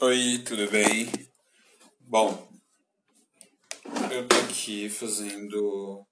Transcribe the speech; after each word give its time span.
Oi, 0.00 0.42
tudo 0.44 0.68
bem? 0.72 1.06
Bom, 2.00 2.48
eu 4.10 4.26
tô 4.26 4.34
aqui 4.38 4.90
fazendo. 4.90 6.04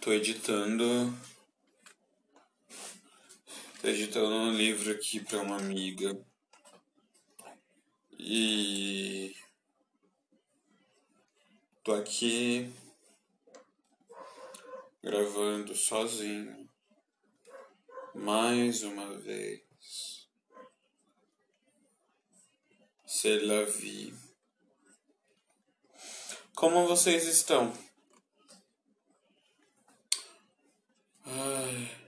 tô 0.00 0.10
editando. 0.12 1.12
tô 3.82 3.88
editando 3.88 4.34
um 4.34 4.54
livro 4.54 4.90
aqui 4.90 5.20
pra 5.20 5.42
uma 5.42 5.58
amiga. 5.58 6.18
E. 8.18 9.36
tô 11.84 11.92
aqui 11.92 12.72
gravando 15.02 15.76
sozinho 15.76 16.66
mais 18.14 18.82
uma 18.82 19.18
vez. 19.18 19.67
C'est 23.10 23.40
la 23.40 23.64
vie. 23.64 24.12
Como 26.54 26.86
vocês 26.86 27.24
estão? 27.26 27.72
Ai. 31.24 32.07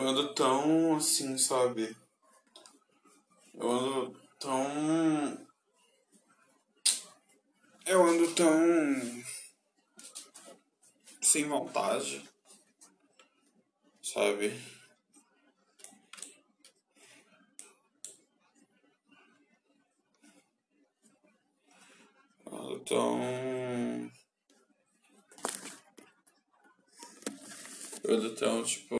Eu 0.00 0.08
ando 0.08 0.34
tão 0.34 0.96
assim, 0.96 1.36
sabe? 1.36 1.94
Eu 3.52 3.70
ando 3.70 4.20
tão. 4.38 5.46
Eu 7.84 8.02
ando 8.04 8.34
tão. 8.34 8.54
sem 11.20 11.46
vontade. 11.46 12.26
Sabe? 14.02 14.58
Eu 22.46 22.56
ando 22.56 22.80
tão. 22.86 23.20
Eu 28.02 28.14
ando 28.14 28.34
tão, 28.34 28.64
tipo 28.64 28.99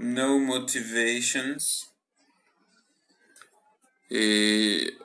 no 0.00 0.40
motivations 0.40 1.92
e 4.10 4.96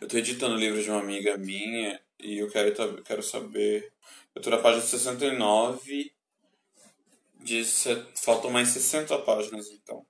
eu 0.00 0.08
tô 0.08 0.18
editando 0.18 0.56
o 0.56 0.58
livro 0.58 0.82
de 0.82 0.90
uma 0.90 1.00
amiga 1.00 1.38
minha 1.38 2.00
e 2.18 2.38
eu 2.38 2.50
quero, 2.50 3.02
quero 3.04 3.22
saber. 3.22 3.92
Eu 4.34 4.42
tô 4.42 4.50
na 4.50 4.58
página 4.58 4.82
69. 4.82 6.12
De, 7.36 7.62
faltam 8.16 8.50
mais 8.50 8.68
60 8.70 9.16
páginas 9.20 9.68
então. 9.68 10.04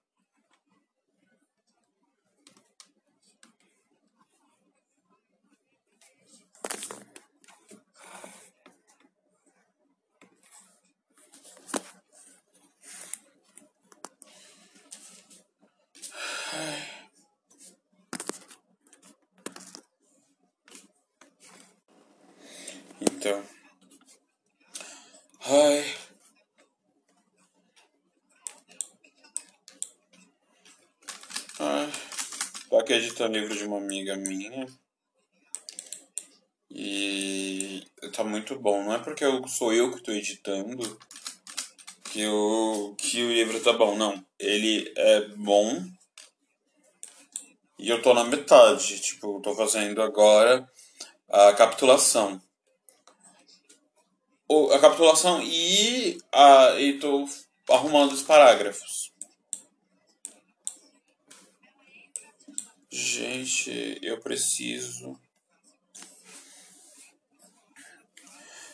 Então. 23.28 23.44
Ai. 25.44 25.94
Ai. 31.60 31.92
Tô 32.70 32.78
aqui 32.78 32.94
editando 32.94 33.38
livro 33.38 33.54
de 33.54 33.64
uma 33.64 33.76
amiga 33.76 34.16
minha. 34.16 34.66
E 36.70 37.86
tá 38.14 38.24
muito 38.24 38.58
bom. 38.58 38.82
Não 38.82 38.94
é 38.94 38.98
porque 38.98 39.24
eu, 39.24 39.46
sou 39.46 39.74
eu 39.74 39.94
que 39.94 40.02
tô 40.02 40.12
editando 40.12 40.98
que 42.04 42.26
o, 42.26 42.94
que 42.96 43.22
o 43.22 43.32
livro 43.32 43.62
tá 43.62 43.74
bom, 43.74 43.94
não. 43.94 44.24
Ele 44.38 44.90
é 44.96 45.20
bom. 45.36 45.84
E 47.78 47.90
eu 47.90 48.00
tô 48.00 48.14
na 48.14 48.24
metade. 48.24 49.00
Tipo, 49.00 49.40
tô 49.42 49.54
fazendo 49.54 50.00
agora 50.00 50.66
a 51.28 51.52
capitulação 51.52 52.40
a 54.72 54.78
capitulação 54.78 55.42
e 55.42 56.18
a, 56.32 56.74
e 56.78 56.98
tô 56.98 57.28
arrumando 57.68 58.12
os 58.12 58.22
parágrafos. 58.22 59.12
Gente, 62.90 63.98
eu 64.02 64.18
preciso. 64.20 65.18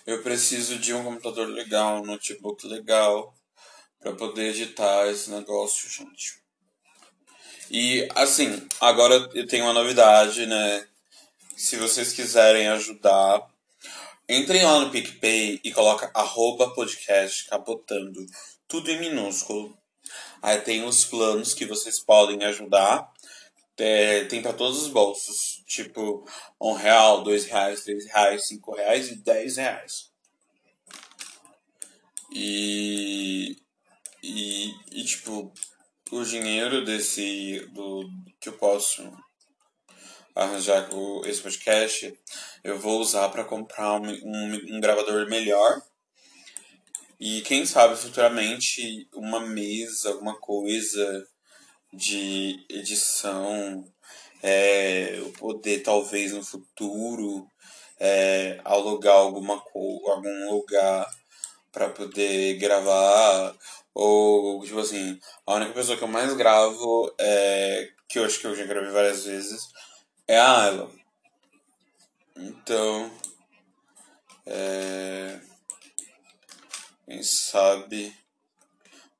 Eu 0.07 0.23
preciso 0.23 0.79
de 0.79 0.93
um 0.95 1.03
computador 1.03 1.49
legal, 1.49 2.01
um 2.01 2.06
notebook 2.06 2.67
legal 2.67 3.35
para 3.99 4.12
poder 4.12 4.51
editar 4.51 5.09
esse 5.09 5.31
negócio, 5.31 5.89
gente. 5.89 6.43
E 7.71 8.06
assim, 8.15 8.69
agora 8.81 9.15
eu 9.35 9.47
tenho 9.47 9.65
uma 9.65 9.73
novidade, 9.73 10.47
né? 10.47 10.87
Se 11.56 11.77
vocês 11.77 12.12
quiserem 12.12 12.69
ajudar 12.69 13.51
Entrem 14.27 14.65
lá 14.65 14.81
no 14.81 14.91
PicPay 14.91 15.61
e 15.62 15.71
coloca 15.71 16.11
arroba 16.15 16.71
podcast 16.71 17.45
capotando. 17.47 18.25
Tudo 18.67 18.91
em 18.91 18.99
minúsculo. 18.99 19.77
Aí 20.41 20.59
tem 20.62 20.83
os 20.83 21.05
planos 21.05 21.53
que 21.53 21.67
vocês 21.67 22.01
podem 22.01 22.43
ajudar. 22.45 23.12
É, 23.77 24.25
tem 24.25 24.41
para 24.41 24.55
todos 24.55 24.81
os 24.81 24.89
bolsos. 24.89 25.62
Tipo, 25.67 26.27
um 26.59 26.73
real, 26.73 27.23
dois 27.23 27.45
reais, 27.45 27.85
três 27.85 28.07
reais, 28.07 28.47
cinco 28.47 28.75
reais 28.75 29.11
e 29.11 29.17
dez 29.17 29.59
reais. 29.59 30.11
E, 32.33 33.59
e, 34.23 34.71
e 34.91 35.05
tipo, 35.05 35.53
o 36.11 36.25
dinheiro 36.25 36.83
desse 36.83 37.61
do 37.75 38.09
que 38.41 38.49
eu 38.49 38.55
posso 38.55 39.03
arranjar 40.34 40.89
esse 41.27 41.41
podcast, 41.41 42.19
eu 42.62 42.78
vou 42.78 43.00
usar 43.00 43.28
para 43.28 43.45
comprar 43.45 44.00
um, 44.00 44.09
um, 44.09 44.77
um, 44.77 44.81
gravador 44.81 45.28
melhor. 45.28 45.81
E 47.21 47.41
quem 47.43 47.65
sabe 47.65 47.97
futuramente 47.97 49.09
uma 49.15 49.41
mesa, 49.41 50.11
alguma 50.11 50.34
coisa 50.34 51.27
de 51.93 52.67
edição, 52.69 53.84
é, 54.43 55.19
eu 55.19 55.31
poder 55.33 55.83
talvez 55.83 56.33
no 56.33 56.44
futuro 56.44 57.47
é, 57.99 58.61
alugar 58.65 59.15
alguma 59.15 59.55
algum 59.55 60.50
lugar 60.50 61.09
para 61.73 61.89
poder 61.89 62.59
gravar 62.59 63.55
ou 63.94 64.62
tipo 64.65 64.81
assim 64.81 65.19
a 65.47 65.55
única 65.55 65.73
pessoa 65.73 65.97
que 65.97 66.05
eu 66.05 66.09
mais 66.09 66.34
gravo 66.34 67.15
é 67.19 67.89
que 68.09 68.19
eu 68.19 68.25
acho 68.25 68.41
que 68.41 68.47
eu 68.47 68.55
já 68.55 68.67
gravei 68.67 68.91
várias 68.91 69.25
vezes 69.25 69.69
é 70.27 70.39
a 70.39 70.62
Ayla. 70.65 70.91
Então, 72.37 73.11
é... 74.47 75.41
quem 77.05 77.23
sabe, 77.23 78.17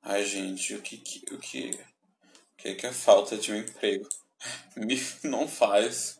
ai 0.03 0.25
gente, 0.25 0.75
o 0.75 0.81
que 0.81 0.95
o 1.31 1.37
que 1.37 1.69
o 1.71 2.57
que, 2.57 2.75
que 2.75 2.87
a 2.87 2.93
falta 2.93 3.37
de 3.37 3.51
um 3.51 3.57
emprego 3.57 4.07
me 4.75 4.99
não 5.23 5.47
faz 5.47 6.19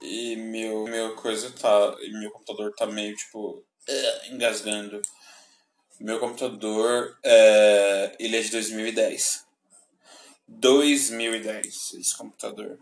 e 0.00 0.36
meu 0.36 0.84
meu 0.84 1.14
coisa 1.16 1.50
tá 1.50 1.96
e 2.00 2.10
meu 2.18 2.30
computador 2.30 2.74
tá 2.74 2.86
meio 2.86 3.14
tipo 3.16 3.64
uh, 3.88 4.32
engasgando. 4.32 5.00
Meu 5.98 6.20
computador 6.20 7.18
é, 7.22 8.14
ele 8.18 8.36
é 8.36 8.40
de 8.42 8.50
2010. 8.50 9.46
2010 10.46 11.94
esse 11.94 12.16
computador. 12.16 12.78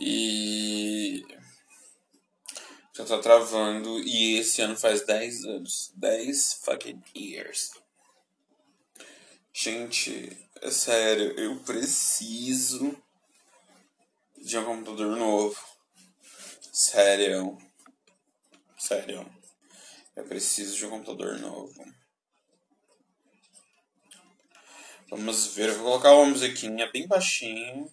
E 0.00 1.22
já 2.96 3.04
tá 3.04 3.18
travando 3.18 4.00
e 4.00 4.38
esse 4.38 4.62
ano 4.62 4.76
faz 4.76 5.04
10 5.04 5.44
anos. 5.44 5.92
10 5.94 6.54
fucking 6.64 7.02
years. 7.14 7.72
Gente, 9.52 10.36
é 10.62 10.70
sério, 10.70 11.38
eu 11.38 11.60
preciso 11.60 12.96
de 14.38 14.56
um 14.56 14.64
computador 14.64 15.16
novo. 15.16 15.60
Sério. 16.72 17.58
Sério. 18.78 19.30
Eu 20.16 20.24
preciso 20.24 20.76
de 20.76 20.86
um 20.86 20.90
computador 20.90 21.38
novo. 21.38 21.84
Vamos 25.10 25.48
ver, 25.48 25.68
eu 25.68 25.74
vou 25.74 25.84
colocar 25.84 26.14
uma 26.14 26.26
musiquinha 26.26 26.90
bem 26.90 27.06
baixinho. 27.06 27.92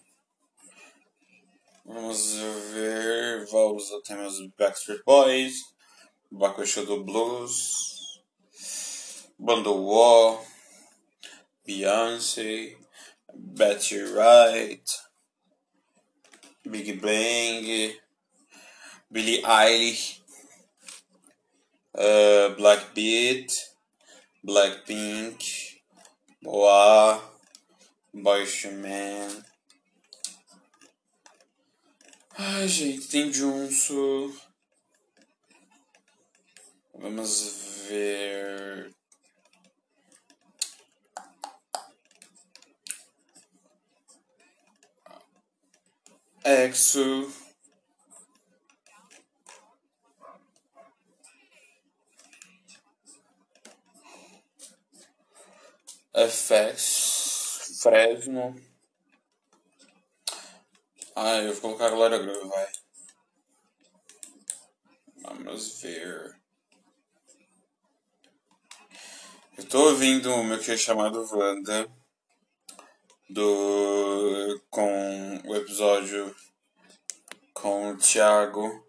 Vamos 1.90 2.34
ver, 2.74 3.46
vamos 3.46 3.90
temos 4.04 4.38
Backstreet 4.58 5.02
Boys, 5.06 5.54
Baco 6.30 6.62
do 6.84 7.02
Blues, 7.02 8.20
Bundle 9.38 9.86
Wall, 9.86 10.44
Beyoncé, 11.66 12.76
Betty 13.34 14.02
Wright, 14.02 14.84
Big 16.62 17.00
Bang, 17.00 17.98
Billie 19.10 19.42
Eilish, 19.42 20.20
uh, 21.94 22.54
Black 22.58 22.92
Beat, 22.94 23.50
Blackpink, 24.44 25.80
Boa, 26.42 27.18
Man. 28.12 29.57
Ai, 32.40 32.68
gente, 32.68 33.08
tem 33.08 33.32
Junso. 33.32 34.32
Vamos 36.94 37.86
ver. 37.88 38.94
Exo. 46.44 47.32
FX, 56.14 57.80
Fresno. 57.82 58.54
Ah, 61.20 61.38
eu 61.38 61.52
vou 61.52 61.62
colocar 61.62 61.86
a 61.86 61.90
Glória 61.90 62.16
Groove, 62.18 62.48
vai. 62.48 62.68
Vamos 65.16 65.80
ver. 65.80 66.40
Eu 69.56 69.64
tô 69.68 69.80
ouvindo 69.88 70.32
o 70.32 70.44
meu 70.44 70.60
que 70.60 70.70
é 70.70 70.76
chamado 70.76 71.28
Wanda. 71.32 71.90
Do. 73.28 74.62
com 74.70 75.42
o 75.44 75.56
episódio 75.56 76.32
com 77.52 77.90
o 77.90 77.96
Thiago. 77.96 78.86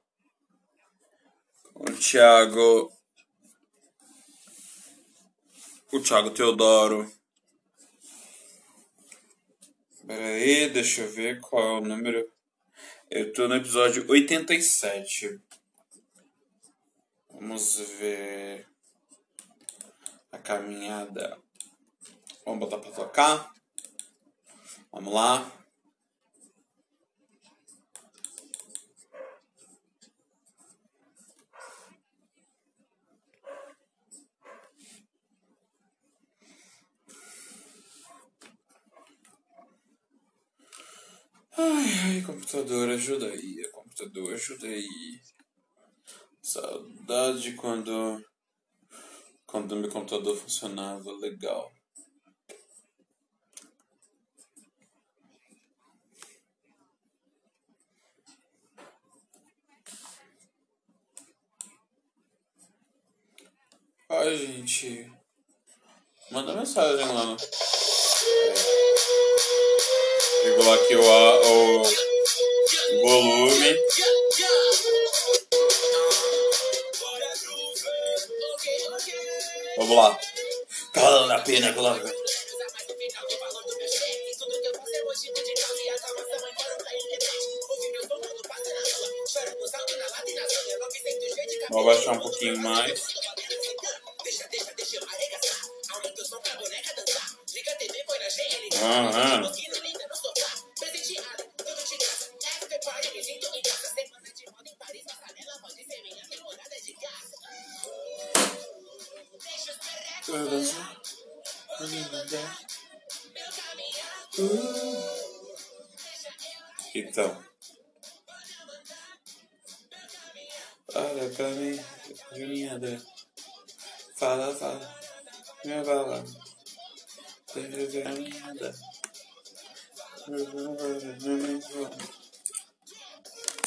O 1.73 1.91
Thiago. 1.93 2.91
O 5.91 5.99
Thiago 5.99 6.29
Teodoro. 6.29 7.11
Pera 10.09 10.25
aí, 10.25 10.67
deixa 10.71 11.03
eu 11.03 11.11
ver 11.11 11.39
qual 11.39 11.63
é 11.63 11.77
o 11.77 11.81
número. 11.81 12.27
Eu 13.11 13.31
tô 13.31 13.47
no 13.47 13.53
episódio 13.53 14.09
87. 14.09 15.39
Vamos 17.31 17.77
ver 17.99 18.65
a 20.31 20.39
caminhada. 20.39 21.37
Vamos 22.43 22.59
botar 22.59 22.79
pra 22.79 22.89
tocar. 22.89 23.53
Vamos 24.91 25.13
lá. 25.13 25.58
Ai, 41.61 41.91
ai, 42.05 42.21
computador, 42.21 42.89
ajuda 42.89 43.25
aí. 43.25 43.69
Computador, 43.73 44.33
ajuda 44.33 44.65
aí. 44.65 45.19
Saudade 46.41 47.51
quando. 47.55 48.23
Quando 49.45 49.75
meu 49.75 49.89
computador 49.89 50.37
funcionava 50.37 51.11
legal. 51.17 51.69
Ai, 64.07 64.37
gente. 64.37 65.11
Manda 66.31 66.55
mensagem 66.55 67.05
lá 67.05 67.25
no. 67.25 67.37
Regular 70.49 70.73
aqui 70.73 70.95
o, 70.95 71.01
o, 71.01 71.83
volume. 73.03 73.77
Vamos 79.77 79.95
lá. 79.95 80.19
Calando 80.91 81.33
a 81.33 81.39
pena, 81.39 81.71
coloca. 81.73 82.11
Vou 91.69 91.81
abaixar 91.81 92.15
um 92.15 92.19
pouquinho 92.19 92.57
mais. 92.57 93.03
Aham. 98.81 99.39
Então. 99.39 99.68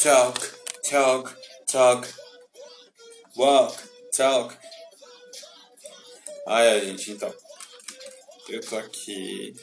Talk, 0.02 0.37
talk, 0.82 1.37
talk. 1.68 2.09
Walk, 3.37 3.78
talk. 4.11 4.59
Ai, 6.49 6.80
gente, 6.87 7.12
então. 7.12 7.32
Eu 8.49 8.61
tô 8.68 8.78
aqui 8.78 9.54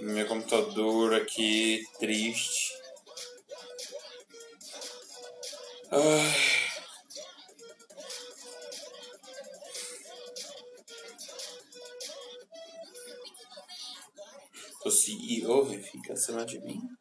no 0.00 0.12
meu 0.12 0.28
computador 0.28 1.14
aqui, 1.14 1.82
triste. 1.98 2.74
Ai. 5.90 6.60
O 14.84 14.90
CEO 14.90 15.66
fica 15.82 16.12
acima 16.12 16.44
de 16.44 16.60
mim. 16.60 16.99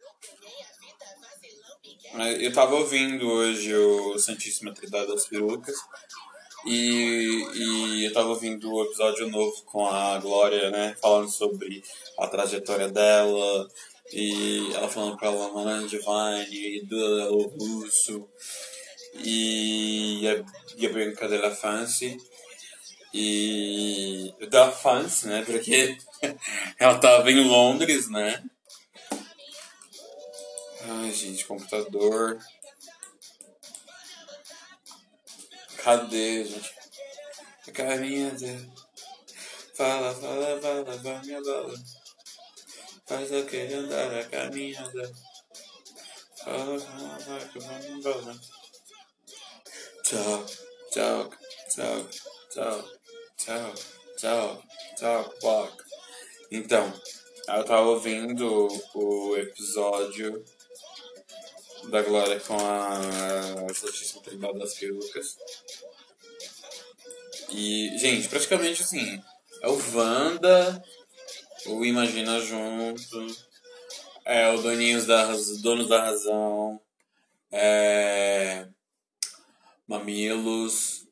Eu 2.28 2.52
tava 2.52 2.76
ouvindo 2.76 3.30
hoje 3.30 3.74
o 3.74 4.20
Santíssima 4.20 4.74
Trindade 4.74 5.08
das 5.08 5.26
Perucas. 5.26 5.76
E, 6.66 7.46
e 7.56 8.06
eu 8.06 8.14
tava 8.14 8.28
ouvindo 8.28 8.70
o 8.70 8.84
episódio 8.84 9.30
novo 9.30 9.64
com 9.64 9.88
a 9.88 10.18
Glória, 10.20 10.70
né? 10.70 10.98
Falando 11.02 11.30
sobre 11.30 11.82
a 12.18 12.28
trajetória 12.28 12.90
dela. 12.90 13.70
E 14.12 14.70
ela 14.74 14.90
falando 14.90 15.16
pra 15.16 15.30
ela 15.30 15.54
Mana 15.54 15.88
Divine, 15.88 16.82
do 16.88 17.48
Russo. 17.58 18.28
E 19.24 20.28
a, 20.28 20.44
e 20.78 20.88
a 20.88 20.90
brincadeira 20.90 21.56
Fancy. 21.56 22.18
E 23.14 24.34
da 24.50 24.70
Fancy, 24.70 25.28
né? 25.28 25.44
Porque 25.46 25.98
ela 26.78 26.98
tava 27.00 27.32
em 27.32 27.48
Londres, 27.48 28.10
né? 28.10 28.44
Ai, 30.82 31.12
gente, 31.12 31.46
computador. 31.46 32.40
Cadê, 35.78 36.46
gente? 36.46 36.74
A 37.68 37.72
carinha 37.72 38.32
dela. 38.32 38.74
Fala, 39.76 40.16
fala, 40.16 40.62
fala, 40.62 40.98
vai 40.98 41.22
minha 41.22 41.42
bala. 41.42 41.74
Faz 43.06 43.32
aquele 43.34 43.74
andar 43.74 44.20
a 44.20 44.24
caminhada. 44.26 45.12
Talk, 46.44 46.86
talk, 50.94 51.38
talk, 51.76 52.10
talk, 52.54 53.00
talk, 53.46 53.82
talk, 54.22 54.64
talk, 54.98 55.40
talk. 55.40 55.84
Então, 56.52 56.94
eu 57.50 57.66
tava 57.66 57.88
ouvindo 57.88 58.68
o 58.94 59.38
episódio 59.38 60.44
da 61.86 62.02
Glória 62.02 62.40
com 62.42 62.58
a 62.58 63.74
Santíssima 63.74 64.22
Trindade 64.22 64.60
das 64.60 64.74
Perucas. 64.74 65.38
E, 67.50 67.98
gente, 67.98 68.28
praticamente 68.28 68.84
assim, 68.84 69.22
é 69.62 69.68
o 69.68 69.96
Wanda, 69.96 70.84
o 71.68 71.84
Imagina 71.84 72.40
Junto, 72.40 73.28
é 74.26 74.50
o 74.50 74.62
Doninhos 74.62 75.06
da 75.06 75.34
Donos 75.62 75.88
da 75.88 76.04
Razão, 76.04 76.80
é, 77.52 78.68
Mamilos, 79.88 81.08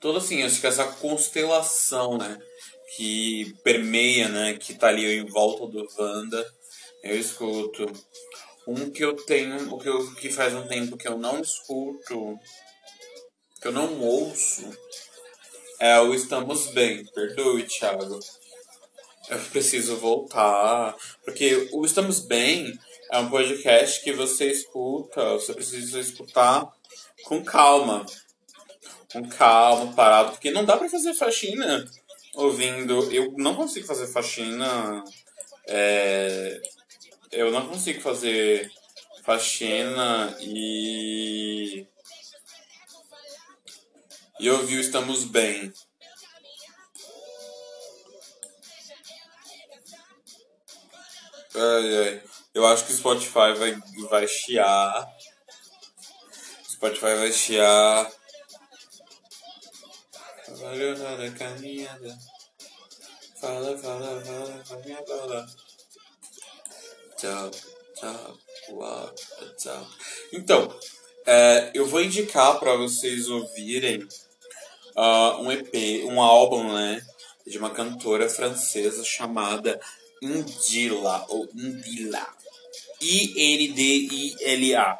todo 0.00 0.18
assim, 0.18 0.42
acho 0.42 0.60
que 0.60 0.66
essa 0.66 0.84
constelação, 0.84 2.16
né, 2.16 2.38
que 2.96 3.54
permeia, 3.62 4.28
né, 4.28 4.54
que 4.54 4.74
tá 4.74 4.88
ali 4.88 5.18
em 5.18 5.26
volta 5.26 5.66
do 5.66 5.86
Wanda, 5.98 6.44
eu 7.02 7.18
escuto. 7.18 7.86
Um 8.66 8.90
que 8.90 9.04
eu 9.04 9.14
tenho, 9.14 9.74
o 9.74 9.78
que, 9.78 10.20
que 10.20 10.30
faz 10.30 10.54
um 10.54 10.66
tempo 10.66 10.96
que 10.96 11.08
eu 11.08 11.18
não 11.18 11.40
escuto, 11.40 12.38
que 13.60 13.68
eu 13.68 13.72
não 13.72 14.00
ouço, 14.00 14.70
é 15.80 15.98
o 16.00 16.14
Estamos 16.14 16.68
Bem. 16.68 17.04
Perdoe, 17.06 17.64
Thiago. 17.64 18.20
Eu 19.28 19.38
preciso 19.50 19.96
voltar. 19.96 20.96
Porque 21.24 21.68
o 21.72 21.84
Estamos 21.84 22.20
Bem 22.20 22.78
é 23.10 23.18
um 23.18 23.28
podcast 23.28 24.02
que 24.02 24.12
você 24.12 24.46
escuta, 24.46 25.32
você 25.34 25.52
precisa 25.52 25.98
escutar 25.98 26.70
com 27.24 27.42
calma. 27.44 28.06
Com 29.12 29.28
calma, 29.28 29.92
parado. 29.92 30.30
Porque 30.32 30.50
não 30.50 30.64
dá 30.64 30.76
pra 30.76 30.88
fazer 30.88 31.14
faxina 31.14 31.84
ouvindo. 32.34 33.12
Eu 33.12 33.32
não 33.36 33.54
consigo 33.54 33.86
fazer 33.86 34.06
faxina. 34.06 35.02
É, 35.66 36.60
eu 37.32 37.50
não 37.50 37.66
consigo 37.66 38.00
fazer 38.00 38.70
faxina 39.24 40.36
e 40.40 41.86
e 44.38 44.50
ouviu 44.50 44.80
Estamos 44.80 45.24
Bem. 45.24 45.72
Ai, 51.54 51.98
ai. 51.98 52.22
Eu 52.54 52.66
acho 52.66 52.84
que 52.84 52.92
o 52.92 52.96
Spotify 52.96 53.52
vai, 53.56 53.80
vai 54.10 54.26
chiar. 54.26 55.08
Spotify 56.68 57.14
vai 57.14 57.32
chiar. 57.32 58.12
Valeu 60.48 60.98
na 60.98 61.30
caminhada. 61.38 62.18
Fala, 63.40 63.78
fala, 63.78 64.24
fala, 64.24 64.64
fala. 65.06 65.46
Então, 70.32 70.76
é, 71.26 71.70
eu 71.74 71.86
vou 71.86 72.02
indicar 72.02 72.58
para 72.58 72.74
vocês 72.76 73.28
ouvirem 73.28 74.02
uh, 74.96 75.40
um 75.40 75.52
EP, 75.52 76.04
um 76.06 76.20
álbum, 76.20 76.72
né? 76.72 77.00
De 77.46 77.58
uma 77.58 77.70
cantora 77.70 78.28
francesa 78.28 79.04
chamada 79.04 79.80
Indila, 80.20 81.24
ou 81.28 81.48
Indila. 81.54 82.26
I-N-D-I-L-A. 83.00 84.98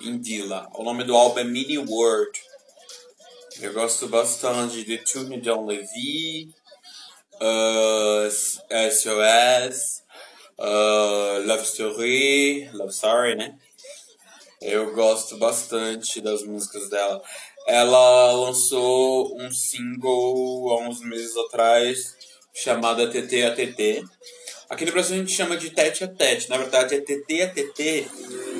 Indila. 0.00 0.68
O 0.74 0.82
nome 0.82 1.04
do 1.04 1.16
álbum 1.16 1.38
é 1.38 1.44
Mini 1.44 1.78
World. 1.78 2.40
Eu 3.60 3.72
gosto 3.72 4.08
bastante 4.08 4.82
de 4.82 4.98
Tune 4.98 5.40
Don 5.40 5.66
Levy, 5.66 6.52
uh, 7.34 8.28
SOS, 8.30 10.01
uh, 10.58 11.46
Love 11.46 11.62
Story, 11.64 12.70
Love 12.72 12.92
Story, 12.92 13.34
né? 13.36 13.56
Eu 14.60 14.94
gosto 14.94 15.36
bastante 15.38 16.20
das 16.20 16.44
músicas 16.44 16.88
dela. 16.88 17.20
Ela 17.66 18.32
lançou 18.32 19.36
um 19.40 19.50
single 19.50 20.70
há 20.70 20.88
uns 20.88 21.00
meses 21.00 21.36
atrás 21.36 22.16
chamada 22.54 23.08
TT 23.08 23.42
a 23.44 23.54
TT. 23.54 24.04
Aqui 24.68 24.84
no 24.86 24.92
Brasil 24.92 25.16
a 25.16 25.18
gente 25.18 25.34
chama 25.34 25.56
de 25.56 25.70
tete 25.70 26.04
a 26.04 26.08
tete. 26.08 26.48
Na 26.48 26.56
verdade 26.56 26.94
é 26.94 27.00
TT 27.00 27.42
a 27.42 27.48
TT, 27.48 28.06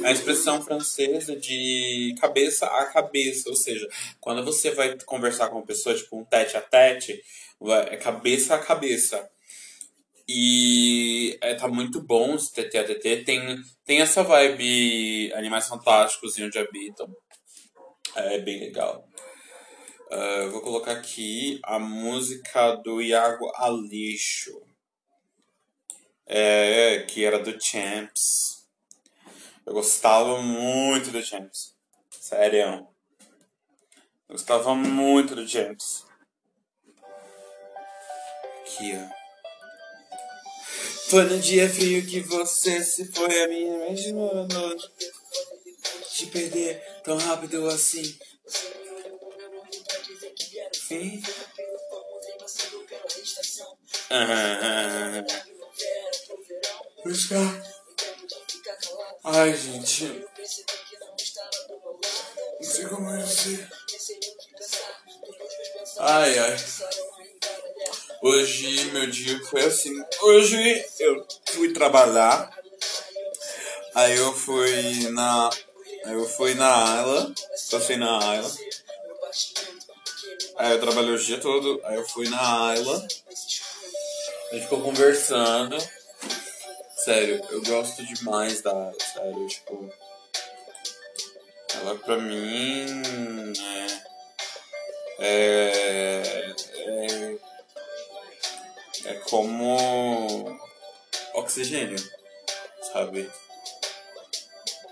é 0.03 0.09
a 0.09 0.13
expressão 0.13 0.63
francesa 0.63 1.37
de 1.37 2.15
cabeça 2.21 2.67
a 2.67 2.85
cabeça. 2.87 3.49
Ou 3.49 3.57
seja, 3.57 3.89
quando 4.21 4.45
você 4.45 4.73
vai 4.73 4.97
conversar 5.07 5.49
com 5.49 5.57
uma 5.57 5.67
pessoa, 5.67 5.95
tipo 5.95 6.19
um 6.19 6.25
tete 6.25 6.57
a 6.57 6.61
tete, 6.61 7.23
é 7.91 7.97
cabeça 7.97 8.55
a 8.55 8.59
cabeça. 8.59 9.29
E 10.29 11.37
é, 11.41 11.55
tá 11.55 11.69
muito 11.69 12.01
bom 12.01 12.35
esse 12.35 12.53
TT 12.53 12.79
a 12.79 12.85
TT. 12.85 13.25
Tem, 13.25 13.57
tem 13.85 14.01
essa 14.01 14.23
vibe 14.23 15.33
Animais 15.35 15.69
Fantásticos 15.69 16.39
e 16.39 16.45
Onde 16.45 16.59
Habitam. 16.59 17.15
É 18.15 18.39
bem 18.39 18.61
legal. 18.61 19.07
Uh, 20.11 20.51
vou 20.51 20.61
colocar 20.61 20.93
aqui 20.93 21.59
a 21.65 21.79
música 21.79 22.77
do 22.77 23.01
Iago 23.01 23.51
Alixo. 23.57 24.61
É, 26.27 27.01
que 27.09 27.25
era 27.25 27.39
do 27.39 27.59
Champs. 27.63 28.67
Eu 29.67 29.73
gostava 29.73 30.41
muito 30.43 31.11
do 31.11 31.23
Champs. 31.23 31.75
Sério. 32.11 32.87
Eu 34.29 34.35
gostava 34.37 34.75
muito 34.75 35.35
do 35.35 35.49
Champs. 35.49 36.05
Aqui, 38.61 38.93
ó. 38.97 39.22
Foi 41.13 41.25
no 41.25 41.39
dia 41.39 41.69
frio 41.69 42.07
que 42.07 42.21
você 42.21 42.83
se 42.83 43.05
foi 43.13 43.43
a 43.43 43.47
minha 43.47 43.77
mesma 43.81 44.49
noite. 44.51 44.91
Te 46.11 46.25
perder 46.29 46.83
tão 47.05 47.19
rápido 47.19 47.69
assim. 47.69 48.19
Sim. 50.73 51.23
Ah, 54.09 55.23
buscar. 57.05 57.63
Ai, 59.25 59.55
gente. 59.55 60.25
Não 62.59 62.71
sei 62.71 62.87
como 62.87 63.19
dizer. 63.19 63.69
Ai, 65.99 66.39
ai. 66.39 66.57
Hoje 68.23 68.85
meu 68.93 69.11
dia 69.11 69.37
foi 69.47 69.65
assim. 69.65 69.93
Hoje 70.21 70.87
eu 71.01 71.27
fui 71.47 71.73
trabalhar. 71.73 72.57
Aí 73.97 74.17
eu 74.17 74.33
fui 74.33 75.11
na. 75.11 75.51
Eu 76.05 76.25
fui 76.29 76.55
na 76.55 76.99
Ayla. 76.99 77.35
Passei 77.69 77.97
na 77.97 78.31
Ayla. 78.31 78.49
Aí 80.57 80.71
eu 80.71 80.81
trabalhei 80.81 81.15
o 81.15 81.19
dia 81.19 81.41
todo. 81.41 81.81
Aí 81.83 81.97
eu 81.97 82.07
fui 82.07 82.29
na 82.29 82.69
Ayla. 82.69 82.97
A 82.97 84.55
gente 84.55 84.63
ficou 84.63 84.83
conversando. 84.83 85.77
Sério, 86.99 87.45
eu 87.51 87.61
gosto 87.65 88.07
demais 88.07 88.63
da 88.63 88.71
Ayla. 88.71 88.95
Sério, 89.15 89.49
tipo. 89.49 89.93
Ela 91.75 91.97
pra 91.97 92.19
mim. 92.19 92.87
É. 93.59 94.13
É. 95.19 96.23
é 96.25 96.32
é 99.05 99.15
como 99.29 100.59
oxigênio, 101.35 101.99
sabe? 102.93 103.31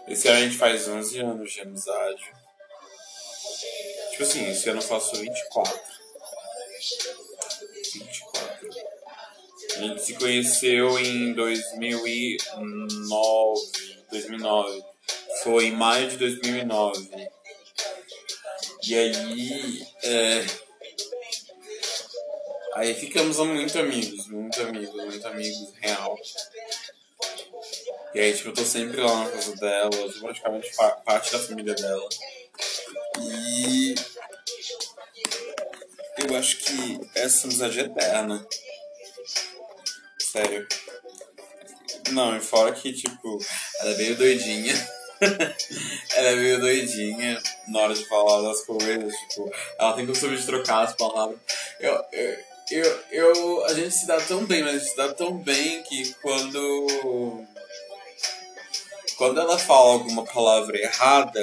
Esse 0.08 0.28
ano 0.28 0.38
a 0.38 0.40
gente 0.40 0.56
faz 0.56 0.88
11 0.88 1.18
anos 1.20 1.52
de 1.52 1.60
amizade. 1.60 2.32
Tipo 4.10 4.22
assim, 4.22 4.50
esse 4.50 4.68
ano 4.68 4.80
eu 4.80 4.84
faço 4.84 5.16
24. 5.16 5.80
24. 7.94 8.68
A 9.76 9.80
gente 9.82 10.02
se 10.02 10.14
conheceu 10.14 10.98
em 10.98 11.32
2009. 11.32 12.40
2009. 14.10 14.84
Foi 15.42 15.66
em 15.66 15.72
maio 15.72 16.08
de 16.08 16.16
2009. 16.16 17.30
E 18.82 18.94
aí, 18.94 19.86
é, 20.02 20.46
Aí 22.74 22.94
ficamos 22.94 23.38
muito 23.38 23.78
amigos, 23.78 24.28
muito 24.28 24.62
amigos, 24.62 24.94
muito 24.94 25.26
amigos, 25.26 25.72
real. 25.80 26.16
E 28.14 28.20
aí, 28.20 28.32
tipo, 28.32 28.50
eu 28.50 28.54
tô 28.54 28.64
sempre 28.64 29.00
lá 29.00 29.24
na 29.24 29.30
casa 29.30 29.56
dela, 29.56 29.90
eu 29.94 30.10
sou 30.12 30.22
praticamente 30.22 30.70
parte 31.04 31.32
da 31.32 31.38
família 31.38 31.74
dela. 31.74 32.08
E 33.20 33.94
eu 36.18 36.36
acho 36.36 36.58
que 36.58 37.00
essa 37.14 37.46
amizade 37.46 37.80
é 37.80 37.82
eterna. 37.84 38.46
Sério. 40.18 40.66
Não, 42.12 42.36
e 42.36 42.40
fora 42.40 42.72
que, 42.72 42.92
tipo, 42.92 43.38
ela 43.80 43.90
é 43.92 43.96
meio 43.96 44.16
doidinha. 44.16 44.74
ela 46.14 46.28
é 46.28 46.36
meio 46.36 46.60
doidinha 46.60 47.42
na 47.68 47.80
hora 47.80 47.94
de 47.94 48.08
falar 48.08 48.42
das 48.42 48.62
coisas, 48.64 49.14
tipo, 49.14 49.52
ela 49.78 49.92
tem 49.92 50.06
costume 50.06 50.36
de 50.36 50.46
trocar 50.46 50.84
as 50.84 50.94
palavras. 50.94 51.38
Eu, 51.78 52.04
eu, 52.12 52.49
eu, 52.70 53.04
eu, 53.10 53.64
a 53.66 53.74
gente 53.74 53.90
se 53.90 54.06
dá 54.06 54.20
tão 54.20 54.44
bem, 54.44 54.62
mas 54.62 54.74
a 54.74 54.78
gente 54.78 54.90
se 54.90 54.96
dá 54.96 55.12
tão 55.12 55.38
bem 55.38 55.82
que 55.82 56.14
quando. 56.14 57.46
Quando 59.16 59.40
ela 59.40 59.58
fala 59.58 59.92
alguma 59.92 60.24
palavra 60.24 60.78
errada. 60.78 61.42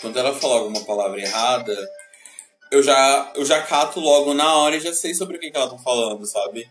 Quando 0.00 0.18
ela 0.18 0.34
fala 0.34 0.56
alguma 0.56 0.84
palavra 0.84 1.20
errada, 1.20 1.76
eu 2.70 2.82
já, 2.82 3.32
eu 3.34 3.44
já 3.44 3.62
cato 3.62 3.98
logo 3.98 4.34
na 4.34 4.54
hora 4.56 4.76
e 4.76 4.80
já 4.80 4.92
sei 4.92 5.14
sobre 5.14 5.36
o 5.36 5.40
que, 5.40 5.50
que 5.50 5.56
ela 5.56 5.70
tá 5.70 5.78
falando, 5.78 6.24
sabe? 6.26 6.68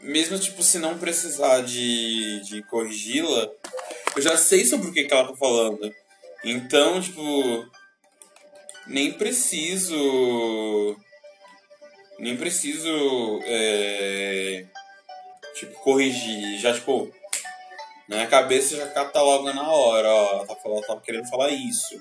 Mesmo, 0.00 0.38
tipo, 0.38 0.62
se 0.62 0.78
não 0.78 0.98
precisar 0.98 1.62
de, 1.62 2.40
de 2.42 2.62
corrigi-la, 2.62 3.50
eu 4.16 4.22
já 4.22 4.36
sei 4.36 4.64
sobre 4.64 4.88
o 4.88 4.92
que, 4.92 5.04
que 5.04 5.12
ela 5.12 5.28
tá 5.28 5.36
falando. 5.36 5.92
Então, 6.44 7.00
tipo, 7.00 7.22
nem 8.86 9.12
preciso. 9.12 10.96
Nem 12.20 12.36
preciso. 12.36 13.40
É, 13.44 14.66
tipo, 15.54 15.72
corrigir. 15.80 16.58
Já, 16.58 16.74
tipo, 16.74 17.10
na 18.06 18.16
minha 18.16 18.28
cabeça 18.28 18.76
já 18.76 18.86
cata 18.90 19.22
logo 19.22 19.50
na 19.52 19.72
hora, 19.72 20.08
ó. 20.08 20.46
Tá, 20.46 20.56
ela 20.64 20.82
tá 20.82 21.00
querendo 21.00 21.28
falar 21.28 21.48
isso. 21.48 22.00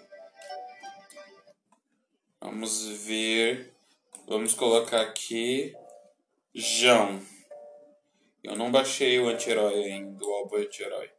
Vamos 2.41 2.85
ver. 3.05 3.73
Vamos 4.27 4.53
colocar 4.53 5.01
aqui. 5.01 5.73
João. 6.53 7.21
Eu 8.43 8.55
não 8.55 8.71
baixei 8.71 9.19
o 9.19 9.27
anti-herói 9.29 9.85
ainda, 9.85 10.25
o 10.25 10.33
álbum 10.33 10.57
anti-herói. 10.57 11.09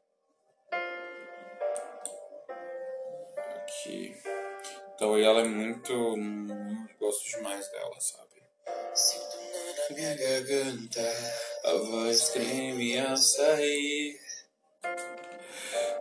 Aqui. 3.56 4.14
Então 4.94 5.16
ela 5.16 5.40
é 5.40 5.44
muito. 5.44 5.92
Gosto 6.98 7.36
demais 7.36 7.66
dela, 7.70 7.98
sabe? 7.98 8.29
Sinto 8.94 9.36
na 9.88 9.96
minha 9.96 10.14
garganta, 10.14 11.12
a 11.64 11.72
voz 11.74 12.30
treme 12.30 12.98
a 12.98 13.16
sair. 13.16 14.18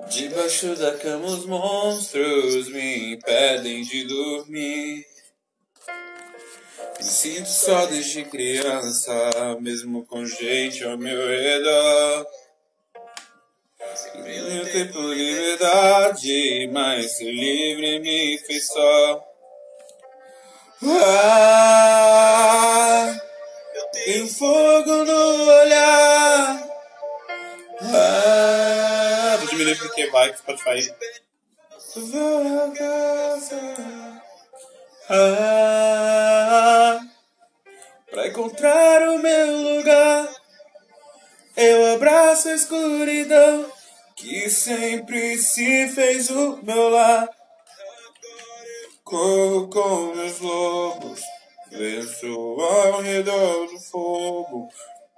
Debaixo 0.10 0.76
da 0.76 0.98
cama 0.98 1.28
os 1.28 1.46
monstros 1.46 2.70
me 2.70 3.14
impedem 3.14 3.84
de 3.84 4.06
dormir. 4.06 5.06
Me 6.98 7.06
sinto 7.06 7.48
só 7.48 7.86
desde 7.86 8.26
criança, 8.26 9.58
mesmo 9.62 10.06
com 10.06 10.26
gente 10.26 10.84
ao 10.84 10.98
meu 10.98 11.28
redor. 11.28 12.28
Tenho 14.24 14.72
tempo 14.72 15.00
liberdade, 15.00 16.70
mas 16.74 17.18
ser 17.18 17.32
livre 17.32 18.00
me 18.00 18.38
fez 18.40 18.68
só. 18.68 19.29
Ah, 20.82 22.40
eu 23.76 23.86
tenho 23.92 24.28
fogo 24.30 25.04
no 25.04 25.52
olhar. 25.62 26.64
Ah, 27.82 29.36
vou 29.40 29.48
diminuir 29.48 29.78
porque 29.78 30.08
vai, 30.08 30.34
Spotify. 30.38 30.94
Vou 31.96 32.64
a 32.64 32.72
casa. 32.72 33.60
Ah, 35.10 37.02
pra 38.10 38.28
encontrar 38.28 39.10
o 39.10 39.20
meu 39.20 39.76
lugar, 39.76 40.30
eu 41.58 41.96
abraço 41.96 42.48
a 42.48 42.54
escuridão 42.54 43.70
que 44.16 44.50
sempre 44.50 45.38
se 45.38 45.90
fez 45.90 46.30
o 46.30 46.60
meu 46.64 46.90
lar. 46.90 47.39
Corro 49.10 49.68
com 49.70 50.14
meus 50.14 50.40
lobos, 50.40 51.20
venço 51.72 52.28
ao 52.28 53.02
redor 53.02 53.66
do 53.66 53.80
fogo. 53.80 54.70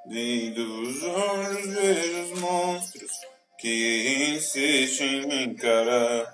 Lindo 0.07 0.81
os 0.81 1.03
olhos, 1.03 1.67
vejo 1.67 2.21
os 2.21 2.39
monstros 2.39 3.11
que 3.59 4.29
insistem 4.33 5.23
em 5.23 5.27
me 5.27 5.43
encarar. 5.43 6.33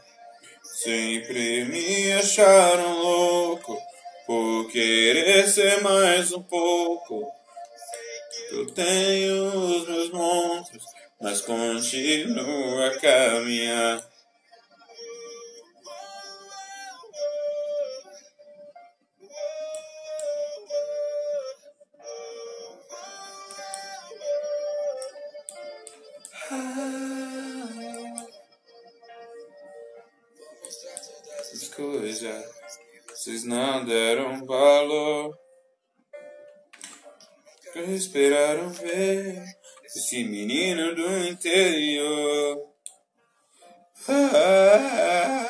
Sempre 0.83 1.65
me 1.65 2.11
acharam 2.11 3.01
louco 3.01 3.75
por 4.27 4.71
querer 4.71 5.47
ser 5.47 5.81
mais 5.81 6.31
um 6.31 6.43
pouco. 6.43 7.25
Eu 8.51 8.67
tenho 8.67 9.45
os 9.47 9.87
meus 9.89 10.11
monstros, 10.11 10.83
mas 11.19 11.41
continuo 11.41 12.83
a 12.83 12.99
caminhar. 12.99 14.16
Valor. 34.47 35.37
Esperaram 37.75 38.69
ver 38.69 39.43
esse 39.85 40.23
menino 40.23 40.95
do 40.95 41.27
interior. 41.27 42.57
Ah, 44.09 45.49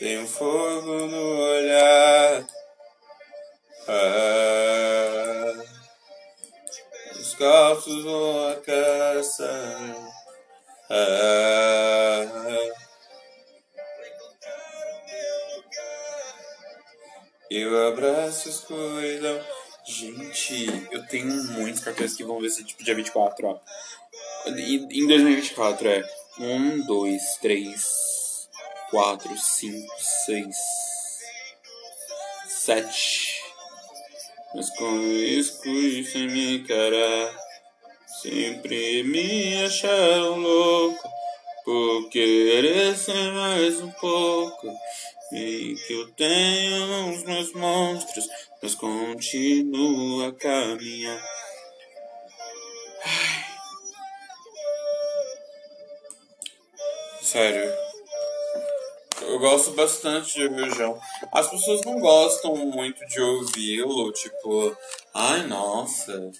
tem 0.00 0.18
um 0.18 0.26
fogo 0.26 1.06
no 1.06 1.38
olhar. 1.38 2.46
Ah, 3.86 5.52
os 7.12 7.34
calços 7.34 8.02
vão 8.02 8.48
a 8.48 8.56
caça. 8.56 9.50
Ah, 10.90 12.39
Eu 17.50 17.88
abraço 17.88 18.46
a 18.46 18.52
escuridão. 18.52 19.44
Gente, 19.84 20.88
eu 20.92 21.04
tenho 21.08 21.26
muitos 21.50 21.82
cartões 21.82 22.14
que 22.14 22.22
vão 22.22 22.38
ver 22.40 22.48
se 22.48 22.62
tipo 22.62 22.84
dia 22.84 22.94
24, 22.94 23.44
ó. 23.44 23.58
Em 24.46 25.06
2024 25.08 25.88
é 25.88 26.08
1, 26.38 26.86
2, 26.86 27.22
3, 27.42 28.48
4, 28.92 29.36
5, 29.36 29.94
6, 30.26 30.56
7. 32.46 33.42
Mas 34.54 34.70
com 34.70 35.00
isso, 35.00 35.68
isso 35.68 36.18
em 36.18 36.28
minha 36.28 36.64
cara, 36.64 37.36
sempre 38.22 39.02
me 39.02 39.64
acharam 39.64 40.38
louco 40.38 41.08
por 41.64 42.08
querer 42.10 42.96
ser 42.96 43.32
mais 43.32 43.80
um 43.80 43.90
pouco. 43.90 44.68
E 45.32 45.76
que 45.86 45.92
eu 45.92 46.10
tenho 46.12 47.10
os 47.10 47.22
meus 47.22 47.52
monstros, 47.52 48.26
mas 48.62 48.74
continuo 48.74 50.26
a 50.26 50.32
caminhar. 50.32 51.22
Ai. 53.04 53.50
Sério. 57.22 57.72
Eu 59.20 59.38
gosto 59.38 59.70
bastante 59.70 60.34
de 60.34 60.48
ouvir 60.48 60.62
o 60.62 60.74
João. 60.74 61.00
As 61.32 61.48
pessoas 61.48 61.80
não 61.82 62.00
gostam 62.00 62.56
muito 62.56 63.06
de 63.06 63.20
ouvi-lo, 63.20 64.10
tipo, 64.10 64.76
ai 65.14 65.46
nossa, 65.46 66.32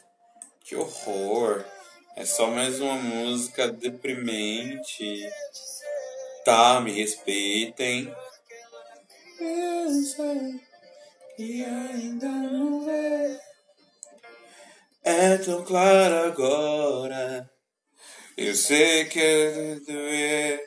que 0.65 0.75
horror. 0.75 1.65
É 2.17 2.25
só 2.25 2.49
mais 2.49 2.81
uma 2.81 2.95
música 2.95 3.69
deprimente. 3.69 5.31
Tá, 6.45 6.81
me 6.81 6.91
respeitem 6.91 8.13
pensa 9.41 10.61
que 11.35 11.65
ainda 11.65 12.29
não 12.29 12.85
vê. 12.85 13.41
É 15.03 15.39
tão 15.39 15.65
claro 15.65 16.31
agora. 16.31 17.51
Eu 18.37 18.55
sei 18.55 19.07
que 19.07 19.19
é 19.19 19.75
doer, 19.77 20.65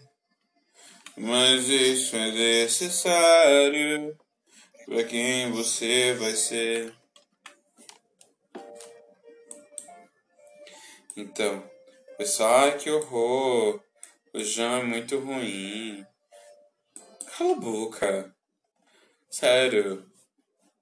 mas 1.16 1.70
isso 1.70 2.16
é 2.16 2.32
necessário 2.32 4.18
para 4.86 5.04
quem 5.04 5.52
você 5.52 6.16
vai 6.16 6.36
ser. 6.36 6.94
Então, 11.16 11.64
pessoal, 12.18 12.62
ai 12.62 12.78
que 12.78 12.90
horror! 12.90 13.80
O 14.34 14.44
João 14.44 14.78
é 14.78 14.84
muito 14.84 15.20
ruim. 15.20 16.04
Cala 17.38 17.54
a 17.54 17.56
boca. 17.56 18.33
Sério, 19.34 20.06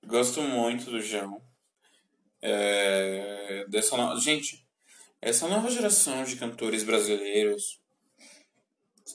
gosto 0.06 0.42
muito 0.42 0.92
do 0.92 1.00
João. 1.02 1.42
É, 2.42 3.64
dessa 3.70 3.96
no... 3.96 4.20
Gente, 4.20 4.68
essa 5.22 5.48
nova 5.48 5.72
geração 5.72 6.26
de 6.26 6.36
cantores 6.36 6.84
brasileiros 6.84 7.82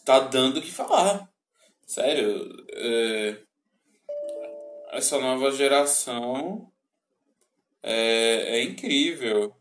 tá 0.07 0.21
dando 0.21 0.57
o 0.57 0.63
que 0.63 0.73
falar. 0.73 1.31
Sério, 1.87 2.67
é, 2.73 3.43
essa 4.93 5.19
nova 5.21 5.51
geração 5.51 6.73
é, 7.83 8.57
é 8.57 8.63
incrível. 8.63 9.55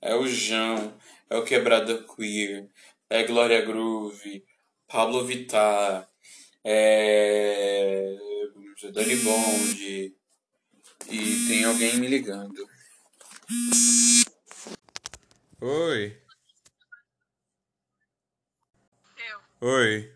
É 0.00 0.14
o 0.14 0.28
João, 0.28 0.96
é 1.28 1.36
o 1.36 1.44
Quebrada 1.44 2.04
Queer, 2.04 2.70
é 3.10 3.24
Glória 3.24 3.60
Groove, 3.62 4.46
Pablo 4.86 5.24
Vittar, 5.24 6.08
é 6.68 8.16
Dani 8.92 9.16
Bond 9.16 10.16
e 11.08 11.46
tem 11.48 11.64
alguém 11.64 11.96
me 11.98 12.08
ligando. 12.08 12.68
Oi. 15.60 16.20
Eu. 19.60 19.68
Oi. 19.68 20.15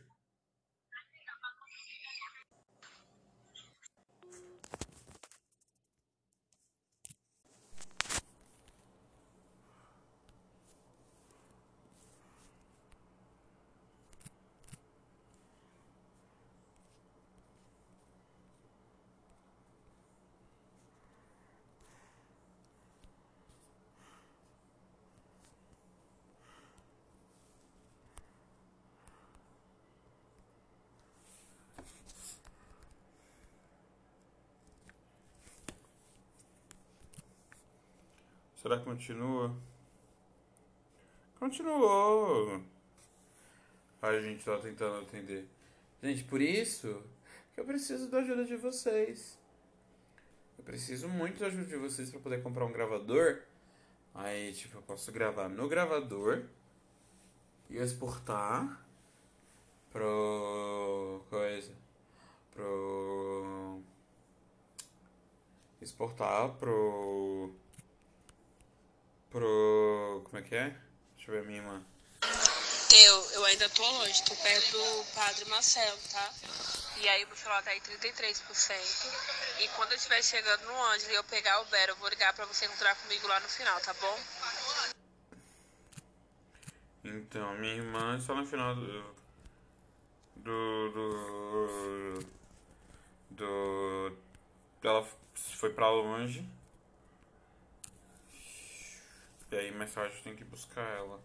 Será 38.61 38.79
que 38.79 38.85
continua? 38.85 39.57
Continuou. 41.38 42.62
A 44.03 44.20
gente 44.20 44.44
tá 44.44 44.59
tentando 44.59 45.01
atender. 45.01 45.49
Gente, 46.03 46.25
por 46.25 46.42
isso 46.42 47.03
que 47.55 47.61
eu 47.61 47.64
preciso 47.64 48.11
da 48.11 48.18
ajuda 48.18 48.44
de 48.44 48.57
vocês. 48.57 49.38
Eu 50.59 50.64
preciso 50.64 51.09
muito 51.09 51.40
da 51.40 51.46
ajuda 51.46 51.64
de 51.64 51.77
vocês 51.77 52.11
para 52.11 52.20
poder 52.20 52.42
comprar 52.42 52.66
um 52.66 52.73
gravador. 52.73 53.40
Aí, 54.14 54.53
tipo, 54.53 54.77
eu 54.77 54.83
posso 54.83 55.11
gravar 55.11 55.49
no 55.49 55.66
gravador 55.66 56.44
e 57.70 57.79
exportar 57.79 58.87
pro 59.90 61.25
coisa 61.31 61.73
pro 62.51 63.81
exportar 65.81 66.51
pro 66.59 67.55
pro. 69.31 70.23
Como 70.25 70.38
é 70.38 70.43
que 70.43 70.55
é? 70.55 70.77
Deixa 71.16 71.31
eu 71.31 71.35
ver 71.35 71.40
a 71.40 71.45
minha 71.45 71.59
irmã. 71.59 71.83
Teu, 72.88 73.31
eu 73.33 73.45
ainda 73.45 73.69
tô 73.71 73.83
longe, 73.83 74.25
tô 74.25 74.35
perto 74.37 74.73
do 74.73 75.05
Padre 75.14 75.45
Marcelo, 75.47 75.99
tá? 76.11 76.33
E 77.01 77.09
aí 77.09 77.25
o 77.25 77.37
celular 77.37 77.62
tá 77.62 77.71
aí 77.71 77.81
33%. 77.81 79.62
E 79.62 79.69
quando 79.69 79.93
eu 79.93 79.97
estiver 79.97 80.23
chegando 80.23 80.66
no 80.66 80.85
Ângelo 80.87 81.12
e 81.12 81.14
eu 81.14 81.25
pegar 81.25 81.61
o 81.61 81.64
Bero, 81.66 81.93
eu 81.93 81.97
vou 81.97 82.09
ligar 82.09 82.35
pra 82.35 82.45
você 82.47 82.66
encontrar 82.66 82.97
comigo 82.97 83.27
lá 83.29 83.38
no 83.40 83.49
final, 83.49 83.81
tá 83.81 83.95
bom? 83.95 84.19
Então, 87.05 87.55
minha 87.55 87.75
irmã 87.75 88.19
está 88.19 88.35
no 88.35 88.45
final 88.45 88.75
do. 88.75 89.14
Do. 90.37 90.90
Do. 90.90 92.27
do 93.31 94.19
ela 94.83 95.09
foi 95.35 95.73
pra 95.73 95.88
longe. 95.90 96.45
E 99.50 99.56
aí 99.56 99.72
mais 99.72 99.92
tarde 99.92 100.14
eu 100.22 100.36
que 100.36 100.44
buscar 100.44 100.82
ela. 100.96 101.20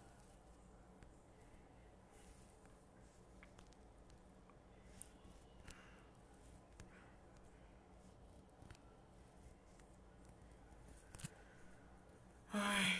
Ai. 12.51 12.99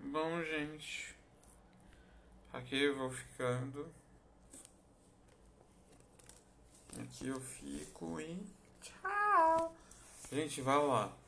Bom, 0.00 0.42
gente. 0.42 1.14
Aqui 2.52 2.82
eu 2.82 2.96
vou 2.96 3.10
ficando. 3.10 3.88
Aqui 7.00 7.28
eu 7.28 7.40
fico 7.40 8.20
e 8.20 8.44
tchau. 8.82 9.72
Gente, 10.28 10.60
vai 10.60 10.78
lá 10.78 11.21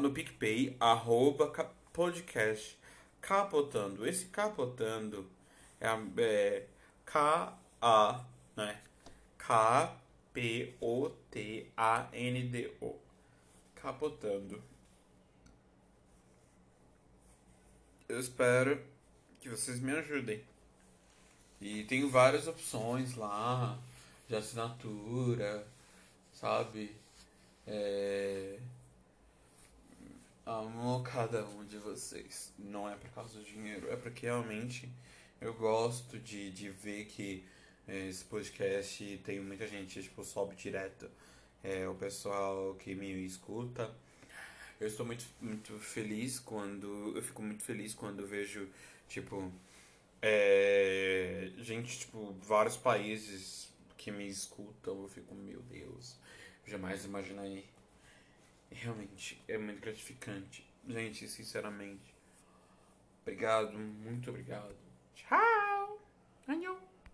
no 0.00 0.10
PicPay, 0.10 0.76
arroba 0.80 1.46
podcast 1.92 2.76
capotando. 3.20 4.06
Esse 4.06 4.26
capotando 4.26 5.30
é, 5.80 5.86
é 5.86 6.66
K-A, 7.04 8.24
né? 8.56 8.80
K-P-O-T-A-N-D-O. 9.38 10.10
Capotando. 13.76 14.62
Eu 18.08 18.18
espero 18.18 18.82
que 19.40 19.48
vocês 19.48 19.78
me 19.80 19.92
ajudem. 19.92 20.42
E 21.60 21.84
tem 21.84 22.08
várias 22.08 22.48
opções 22.48 23.14
lá 23.14 23.78
de 24.28 24.34
assinatura, 24.34 25.64
sabe? 26.32 26.96
É 27.66 28.58
amo 30.50 31.02
cada 31.04 31.44
um 31.46 31.64
de 31.64 31.78
vocês. 31.78 32.52
Não 32.58 32.88
é 32.88 32.96
por 32.96 33.08
causa 33.10 33.38
do 33.38 33.44
dinheiro, 33.44 33.90
é 33.90 33.96
porque 33.96 34.26
realmente 34.26 34.90
eu 35.40 35.54
gosto 35.54 36.18
de, 36.18 36.50
de 36.50 36.70
ver 36.70 37.04
que 37.06 37.44
é, 37.86 38.08
esse 38.08 38.24
podcast 38.24 39.20
tem 39.24 39.40
muita 39.40 39.66
gente, 39.66 40.02
tipo, 40.02 40.24
sobe 40.24 40.56
direto. 40.56 41.08
É, 41.62 41.86
o 41.88 41.94
pessoal 41.94 42.74
que 42.74 42.94
me 42.94 43.24
escuta. 43.24 43.90
Eu 44.80 44.88
estou 44.88 45.04
muito, 45.06 45.24
muito 45.40 45.78
feliz 45.78 46.40
quando. 46.40 47.12
Eu 47.14 47.22
fico 47.22 47.42
muito 47.42 47.62
feliz 47.62 47.94
quando 47.94 48.26
vejo, 48.26 48.68
tipo. 49.08 49.52
É, 50.22 51.50
gente, 51.58 51.98
tipo, 52.00 52.34
vários 52.42 52.76
países 52.76 53.68
que 53.96 54.10
me 54.10 54.26
escutam. 54.26 55.02
Eu 55.02 55.08
fico, 55.08 55.34
meu 55.34 55.60
Deus, 55.62 56.16
jamais 56.66 57.04
imaginei 57.04 57.68
Realmente 58.70 59.42
é 59.48 59.58
muito 59.58 59.80
gratificante. 59.80 60.64
Gente, 60.88 61.28
sinceramente. 61.28 62.14
Obrigado, 63.22 63.78
muito 63.78 64.30
obrigado. 64.30 64.74
Tchau! 65.14 66.00
Anhão! 66.48 66.89